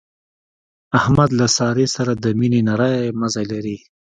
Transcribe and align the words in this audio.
احمد 0.99 1.29
له 1.39 1.45
سارې 1.57 1.85
سره 1.95 2.11
د 2.23 2.25
مینې 2.39 2.61
نری 2.67 2.99
مزی 3.19 3.45
لري. 3.53 3.77